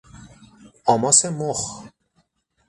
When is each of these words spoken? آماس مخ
آماس 0.85 1.25
مخ 1.25 1.83